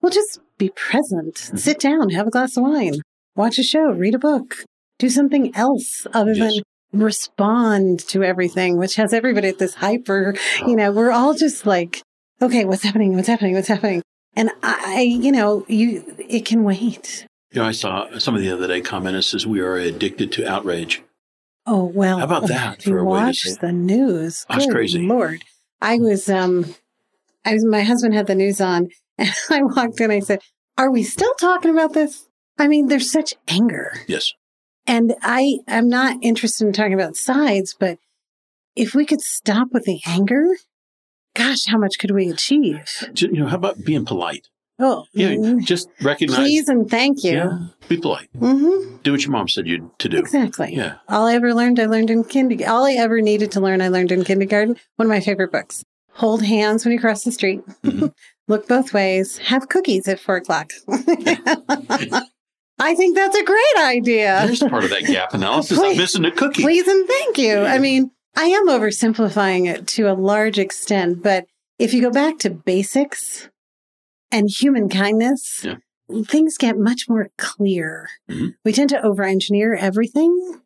[0.00, 1.34] Well, just be present.
[1.34, 1.56] Mm-hmm.
[1.56, 2.94] Sit down, have a glass of wine,
[3.34, 4.64] watch a show, read a book,
[4.98, 6.54] do something else other Yes.
[6.54, 6.62] than
[7.00, 10.34] respond to everything, which has everybody at this hyper,
[10.66, 12.02] you know, we're all just like,
[12.40, 13.14] okay, what's happening?
[13.14, 13.54] What's happening?
[13.54, 14.02] What's happening?
[14.36, 17.26] And I, you know, you, it can wait.
[17.52, 20.46] You know, I saw somebody the other day comment and says we are addicted to
[20.48, 21.02] outrage.
[21.70, 22.18] Oh well.
[22.18, 25.02] How about that for a way to watch the news, That's good crazy.
[25.06, 25.44] Lord,
[25.82, 26.74] I was um,
[27.44, 30.10] I was my husband had the news on, and I walked in.
[30.10, 30.40] I said,
[30.78, 32.26] "Are we still talking about this?"
[32.58, 34.32] I mean, there's such anger, Yes.
[34.86, 37.98] and I am not interested in talking about sides, but
[38.74, 40.46] if we could stop with the anger,
[41.36, 43.04] gosh, how much could we achieve?
[43.14, 44.48] You know, how about being polite?
[44.80, 46.38] Oh, Yeah, mm, just recognize.
[46.38, 47.32] please and thank you.
[47.32, 48.28] Yeah, be polite.
[48.36, 48.98] Mm-hmm.
[49.02, 50.18] Do what your mom said you to do.
[50.18, 50.72] Exactly.
[50.74, 50.96] Yeah.
[51.08, 52.72] All I ever learned, I learned in kindergarten.
[52.72, 54.76] All I ever needed to learn, I learned in kindergarten.
[54.96, 55.82] One of my favorite books.
[56.12, 57.60] Hold hands when you cross the street.
[57.84, 58.12] Mhm.
[58.48, 59.38] Look both ways.
[59.38, 60.70] Have cookies at four o'clock.
[62.80, 64.42] I think that's a great idea.
[64.46, 65.78] There's part of that gap analysis.
[65.78, 66.62] I'm missing a cookie.
[66.62, 67.58] Please and thank you.
[67.58, 71.46] I mean, I am oversimplifying it to a large extent, but
[71.78, 73.48] if you go back to basics
[74.30, 75.76] and human kindness, Yeah.
[76.26, 78.08] things get much more clear.
[78.30, 78.54] Mhm.
[78.64, 80.60] We tend to over engineer everything.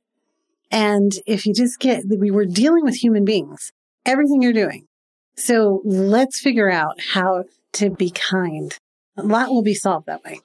[0.71, 3.73] And if you just get, we were dealing with human beings,
[4.07, 4.87] everything you're doing.
[5.37, 7.45] So let's figure out how
[7.75, 8.77] to be kind.
[9.17, 10.41] A lot will be solved that way.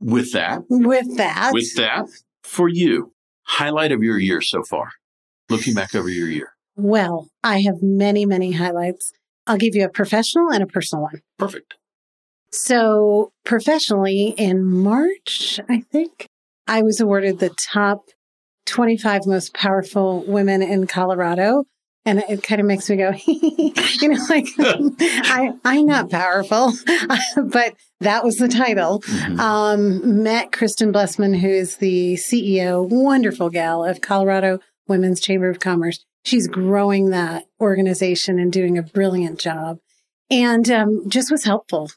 [0.00, 2.06] With that, With that, with that,
[2.42, 4.90] for you, highlight of your year so far.
[5.50, 6.52] Looking back over your year.
[6.76, 9.12] Well, I have many, many highlights.
[9.46, 11.22] I'll give you a professional and a personal one.
[11.38, 11.74] Perfect.
[12.52, 16.26] So, professionally, in March, I think,
[16.66, 18.04] I was awarded the top
[18.66, 21.64] 25 most powerful women in Colorado.
[22.04, 26.72] And it kind of makes me go, you know, like I, I'm not powerful,
[27.36, 29.00] but that was the title.
[29.00, 29.38] Mhm.
[29.38, 35.60] Um, met Kristen Blessman, who is the CEO, wonderful gal of Colorado Women's Chamber of
[35.60, 36.02] Commerce.
[36.24, 39.78] She's growing that organization and doing a brilliant job,
[40.30, 41.90] and um, just was helpful.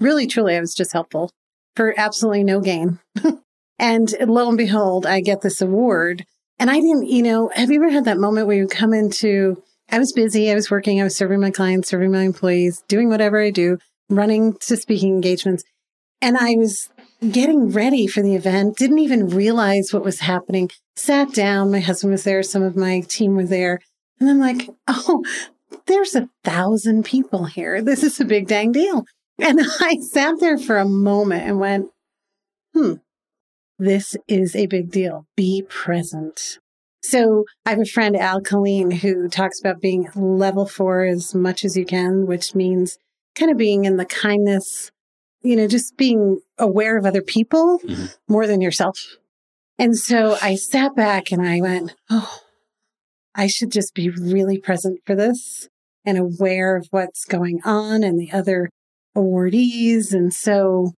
[0.00, 1.30] Really, truly, I was just helpful
[1.74, 2.98] for absolutely no gain.
[3.78, 6.24] and lo and behold, I get this award.
[6.58, 9.62] And I didn't, you know, have you ever had that moment where you come into,
[9.90, 13.10] I was busy, I was working, I was serving my clients, serving my employees, doing
[13.10, 13.78] whatever I do,
[14.08, 15.64] running to speaking engagements.
[16.22, 16.88] And I was
[17.30, 21.70] getting ready for the event, didn't even realize what was happening, sat down.
[21.70, 23.80] My husband was there, some of my team were there.
[24.18, 25.22] And I'm like, oh,
[25.86, 27.82] there's a thousand people here.
[27.82, 29.04] This is a big dang deal.
[29.38, 31.90] And I sat there for a moment and went,
[32.74, 32.94] hmm,
[33.78, 35.26] this is a big deal.
[35.36, 36.58] Be present.
[37.02, 41.64] So I have a friend, Al Colleen, who talks about being level four as much
[41.64, 42.98] as you can, which means
[43.36, 44.90] kind of being in the kindness,
[45.42, 48.16] you know, just being aware of other people Mhm.
[48.28, 48.98] more than yourself.
[49.78, 52.40] And so I sat back and I went, oh,
[53.34, 55.68] I should just be really present for this
[56.04, 58.70] and aware of what's going on and the other
[59.16, 60.12] awardees.
[60.12, 60.92] And so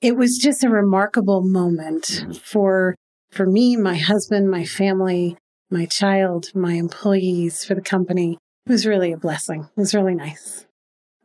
[0.00, 2.36] it was just a remarkable moment Mhm.
[2.40, 2.94] for
[3.30, 5.36] for me, my husband, my family,
[5.70, 8.38] my child, my employees, for the company.
[8.66, 9.68] It was really a blessing.
[9.76, 10.64] It was really nice.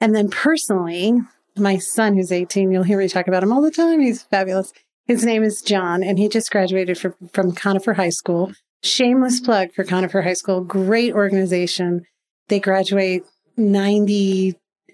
[0.01, 1.13] And then personally,
[1.55, 4.01] my son, who's 18, you'll hear me talk about him all the time.
[4.01, 4.73] He's fabulous.
[5.07, 8.51] His name is John, and he just graduated from, from Conifer High School.
[8.83, 10.61] Shameless plug for Conifer High School.
[10.61, 12.01] Great organization.
[12.49, 13.23] They graduate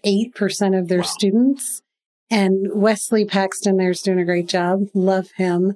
[0.04, 1.04] 98% of their Wow.
[1.06, 1.82] students.
[2.30, 4.88] And Wesley Paxton there's doing a great job.
[4.94, 5.74] Love him.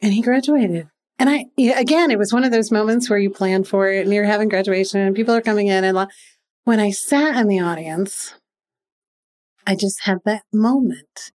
[0.00, 0.88] And he graduated.
[1.18, 4.12] And I, again, it was one of those moments where you plan for it and
[4.14, 5.82] you're having graduation and people are coming in.
[5.82, 6.06] And
[6.64, 8.34] when I sat in the audience,
[9.66, 11.32] I just had that moment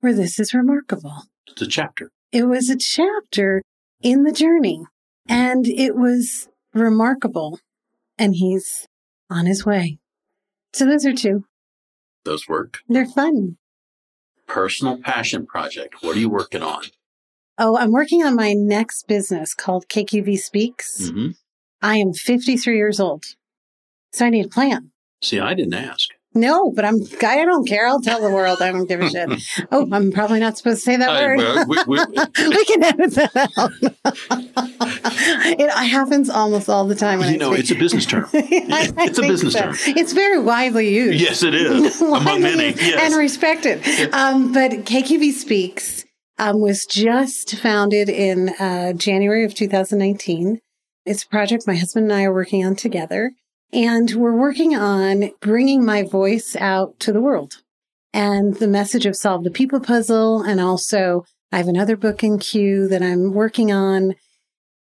[0.00, 1.24] where this is remarkable.
[1.48, 2.10] It's a chapter.
[2.30, 3.62] It was a chapter
[4.02, 4.82] in the journey
[5.28, 7.58] and it was remarkable.
[8.18, 8.86] And he's
[9.30, 9.98] on his way.
[10.74, 11.44] So those are two.
[12.24, 12.80] Those work.
[12.88, 13.56] They're fun.
[14.46, 15.96] Personal passion project.
[16.02, 16.84] What are you working on?
[17.58, 21.08] Oh, I'm working on my next business called KQV Speaks.
[21.10, 21.28] hmm
[21.84, 23.24] I am 53 years old.
[24.12, 24.92] So I need a plan.
[25.20, 26.10] See, I didn't ask.
[26.34, 27.40] No, but I'm, guy.
[27.40, 27.86] I don't care.
[27.86, 28.62] I'll tell the world.
[28.62, 29.30] I don't give a shit.
[29.70, 31.38] Oh, I'm probably not supposed to say that I- word.
[31.38, 33.70] well, we- we- we can edit that out.
[35.58, 37.18] it happens almost all the time.
[37.18, 37.60] When you I know, speak.
[37.60, 38.26] it's a business term.
[38.32, 39.60] It's a business so.
[39.60, 39.74] term.
[39.86, 41.20] It's very widely used.
[41.20, 42.00] Yes, it is.
[42.00, 42.68] Among many.
[42.74, 43.00] Yes.
[43.02, 43.82] And respected.
[44.14, 46.04] Um, but KQV Speaks
[46.38, 50.58] um, was just founded in uh, January of 2019.
[51.04, 53.32] It's a project my husband and I are working on together.
[53.72, 57.62] And we're working on bringing my voice out to the world
[58.12, 60.42] and the message of Solve the People Puzzle.
[60.42, 64.14] And also, I have another book in queue that I'm working on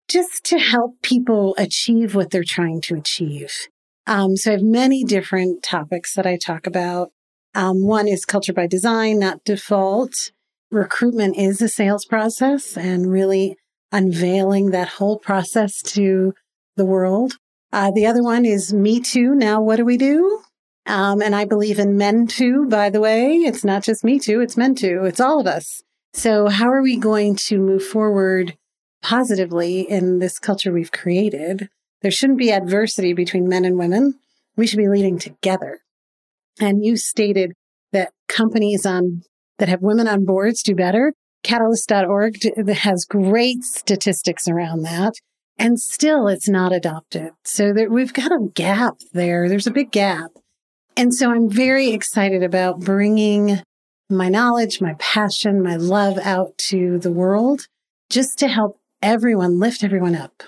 [0.08, 3.68] just to help people achieve what they're trying to achieve.
[4.06, 7.10] Um, so I have many different topics that I talk about.
[7.54, 10.32] Um, one is culture by design, not default.
[10.70, 13.56] Recruitment is a sales process and really
[13.92, 16.34] unveiling that whole process to
[16.76, 17.38] the world.
[17.74, 19.34] Uh, the other one is Me Too.
[19.34, 20.40] Now, what do we do?
[20.86, 23.32] Um, and I believe in men too, by the way.
[23.38, 25.02] It's not just me too, it's men too.
[25.06, 25.82] It's all of us.
[26.12, 28.56] So, how are we going to move forward
[29.02, 31.68] positively in this culture we've created?
[32.00, 34.20] There shouldn't be adversity between men and women.
[34.56, 35.80] We should be leading together.
[36.60, 37.54] And you stated
[37.90, 39.22] that companies on
[39.58, 41.12] that have women on boards do better.
[41.42, 42.36] Catalyst.org
[42.68, 45.14] has great statistics around that.
[45.58, 47.30] And still it's not adopted.
[47.44, 49.48] So there, we've got a gap there.
[49.48, 50.30] There's a big gap.
[50.96, 53.60] And so I'm very excited about bringing
[54.10, 57.66] my knowledge, my passion, my love out to the world
[58.10, 60.42] just to help everyone lift everyone up.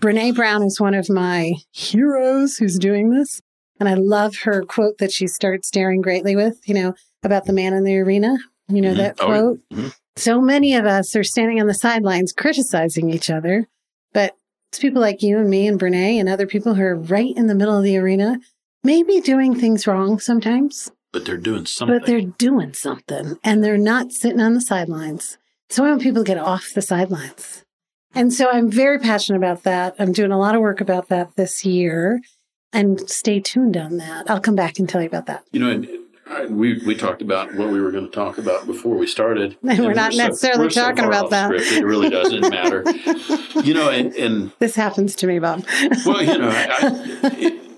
[0.00, 3.40] Brene Brown is one of my heroes who's doing this.
[3.78, 7.52] And I love her quote that she starts daring greatly with, you know, about the
[7.52, 8.36] man in the arena.
[8.68, 8.98] You know, mm-hmm.
[8.98, 9.60] that oh, quote.
[9.72, 9.88] Mm-hmm.
[10.16, 13.68] So many of us are standing on the sidelines criticizing each other,
[14.12, 14.36] but
[14.72, 17.46] it's people like you and me and Brene and other people who are right in
[17.46, 18.38] the middle of the arena,
[18.82, 20.90] maybe doing things wrong sometimes.
[21.12, 21.98] But they're doing something.
[21.98, 25.36] But they're doing something and they're not sitting on the sidelines.
[25.68, 27.66] So I want people to get off the sidelines.
[28.14, 29.94] And so I'm very passionate about that.
[29.98, 32.22] I'm doing a lot of work about that this year
[32.72, 34.30] and stay tuned on that.
[34.30, 35.44] I'll come back and tell you about that.
[35.52, 35.98] You know,
[36.48, 39.56] we we talked about what we were going to talk about before we started.
[39.62, 41.46] And, we're, we're not so, necessarily we're talking so about that.
[41.46, 42.84] Script, it really doesn't matter.
[43.62, 45.64] you know, and, and, this happens to me, Bob.
[46.06, 46.78] well, you know, I,
[47.38, 47.70] it,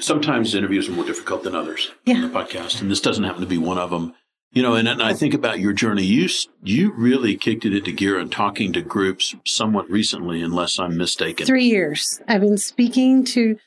[0.00, 2.16] sometimes interviews are more difficult than others yeah.
[2.16, 4.14] on the podcast, and this doesn't happen to be one of them.
[4.50, 6.04] You know, and, and I think about your journey.
[6.04, 6.28] You
[6.62, 11.46] you really kicked it into gear and talking to groups somewhat recently, unless I'm mistaken.
[11.46, 12.20] Three years.
[12.26, 13.58] I've been speaking to.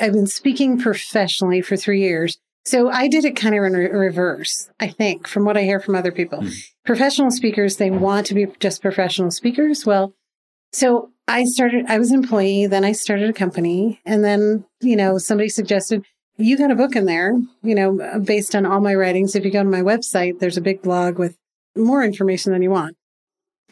[0.00, 3.90] I've been speaking professionally for three years so I did it kind of in re-
[3.90, 6.40] reverse, I think, from what I hear from other people.
[6.40, 6.52] Mm.
[6.84, 9.86] Professional speakers, they want to be just professional speakers.
[9.86, 10.14] Well,
[10.72, 14.96] so I started, I was an employee, then I started a company, and then, you
[14.96, 16.04] know, somebody suggested,
[16.36, 17.32] you got a book in there,
[17.62, 19.34] you know, based on all my writings.
[19.34, 21.36] If you go to my website, there's a big blog with
[21.74, 22.96] more information than you want.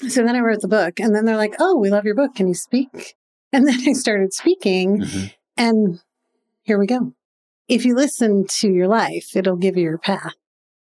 [0.09, 2.34] So then I wrote the book, and then they're like, oh, we love your book.
[2.34, 3.14] Can you speak?
[3.53, 5.26] And then I started speaking, mm-hmm.
[5.57, 6.01] and
[6.62, 7.12] here we go
[7.68, 10.34] if you listen to your life, it'll give you your path.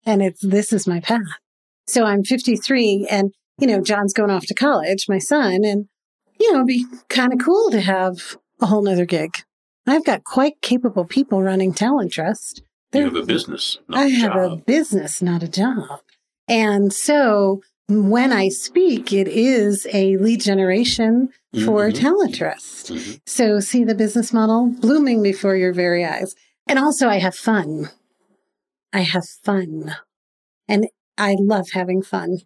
[0.05, 1.39] And it's, this is my path.
[1.87, 5.87] So I'm 53 and, you know, John's going off to college, my son, and,
[6.41, 9.37] you know, it'd be kind of cool to have a whole nother gig.
[9.87, 12.63] I've got quite capable people running Talent Trust.
[12.93, 13.79] They're, you have a business.
[13.89, 14.33] Not a job.
[14.33, 16.01] I have a business, not a job.
[16.49, 21.29] And so when I speak, it is a lead generation
[21.65, 21.99] for mm-hmm.
[21.99, 22.93] Talent Trust.
[22.93, 23.13] Mm-hmm.
[23.27, 26.35] So see the business model blooming before your very eyes.
[26.67, 27.91] And also, I have fun.
[28.93, 29.97] I have fun.
[30.69, 30.87] And
[31.19, 32.39] I love having fun.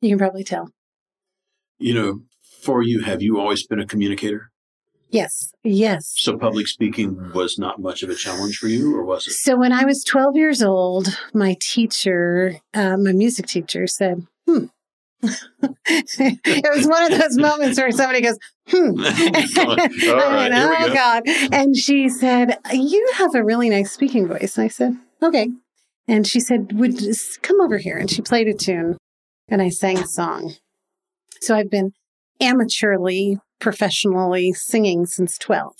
[0.00, 0.70] You can probably tell.
[1.78, 2.20] You know,
[2.62, 4.50] for you, have you always been a communicator?
[5.10, 6.12] Yes, yes.
[6.16, 9.32] So public speaking was not much of a challenge for you, or was it?
[9.32, 14.26] So when I was 12 years old, my teacher, uh, my music teacher said,
[15.22, 18.38] it was one of those moments where somebody goes,
[18.68, 19.00] hmm.
[19.00, 21.22] right, oh, God.
[21.52, 24.56] And she said, You have a really nice speaking voice.
[24.56, 25.48] And I said, Okay.
[26.08, 27.96] And she said, Would you come over here.
[27.96, 28.96] And she played a tune
[29.48, 30.54] and I sang a song.
[31.40, 31.92] So I've been
[32.40, 35.74] amateurly, professionally singing since 12.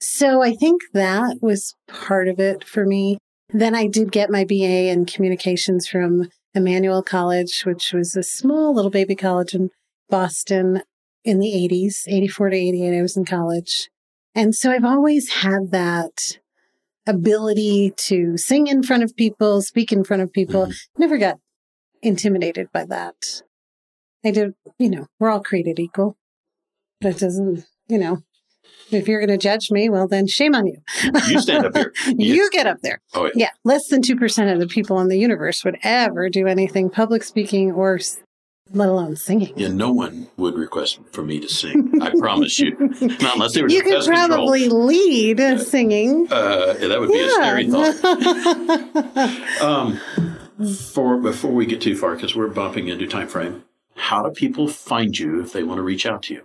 [0.00, 3.18] So I think that was part of it for me.
[3.50, 8.74] Then I did get my BA in communications from Emmanuel College, which was a small
[8.74, 9.70] little baby college in
[10.08, 10.82] Boston
[11.24, 12.98] in the 80s, 84 to 88.
[12.98, 13.90] I was in college.
[14.34, 16.38] And so I've always had that
[17.06, 20.66] ability to sing in front of people, speak in front of people.
[20.66, 21.00] Mm-hmm.
[21.00, 21.38] Never got
[22.02, 23.42] intimidated by that.
[24.24, 26.16] I did, you know, we're all created equal.
[27.00, 28.22] That doesn't, you know,
[28.90, 30.80] if you're going to judge me, well, then shame on you.
[31.28, 31.92] You stand up here.
[32.16, 33.00] you get up there.
[33.14, 33.32] Oh, yeah.
[33.34, 33.50] yeah.
[33.64, 37.72] Less than 2% of the people in the universe would ever do anything public speaking
[37.72, 37.98] or
[38.72, 39.52] let alone singing.
[39.56, 42.00] Yeah, no one would request for me to sing.
[42.02, 42.76] I promise you.
[43.00, 44.86] Not unless they were You could probably control.
[44.86, 46.26] lead uh, singing.
[46.30, 47.26] Uh, yeah, that would be yeah.
[47.26, 49.60] a scary thought.
[49.62, 50.00] um,
[50.90, 53.64] for before we get too far, because we're bumping into time frame,
[53.94, 56.42] how do people find you if they want to reach out to you?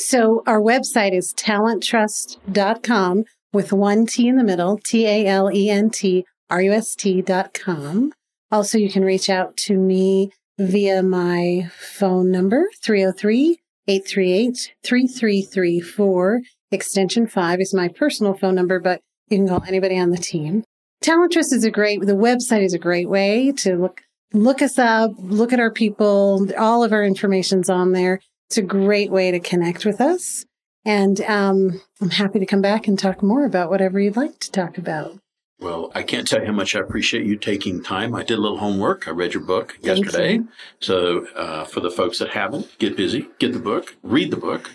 [0.00, 5.68] So our website is talenttrust.com with one T in the middle, T A L E
[5.68, 8.12] N T R U S T.com.
[8.50, 16.40] Also, you can reach out to me via my phone number, 303 838 3334.
[16.72, 20.64] Extension 5 is my personal phone number, but you can call anybody on the team.
[21.02, 24.00] Talent Trust is a great, the website is a great way to look,
[24.32, 26.48] look us up, look at our people.
[26.58, 28.20] All of our information's on there.
[28.50, 30.44] It's a great way to connect with us.
[30.84, 34.50] And um, I'm happy to come back and talk more about whatever you'd like to
[34.50, 35.20] talk about.
[35.60, 38.12] Well, I can't tell you how much I appreciate you taking time.
[38.12, 39.06] I did a little homework.
[39.06, 40.32] I read your book Thank yesterday.
[40.34, 40.48] you.
[40.80, 44.72] So, uh, for the folks that haven't, get busy, get the book, read the book,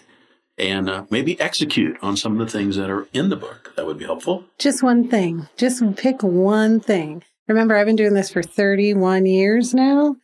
[0.57, 3.73] and uh, maybe execute on some of the things that are in the book.
[3.75, 4.45] That would be helpful.
[4.57, 5.49] Just one thing.
[5.57, 7.23] Just pick one thing.
[7.49, 10.15] Remember, I've been doing this for 31 years now.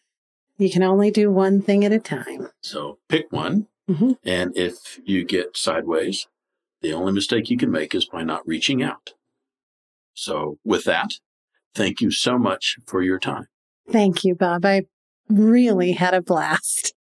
[0.62, 2.50] You can only do one thing at a time.
[2.62, 3.68] So, pick one.
[3.90, 4.18] Mhm.
[4.24, 6.28] And if you get sideways,
[6.82, 9.14] the only mistake you can make is by not reaching out.
[10.14, 11.14] So, with that,
[11.74, 13.48] thank you so much for your time.
[13.90, 14.64] Thank you, Bob.
[14.64, 14.84] I
[15.28, 16.94] really had a blast.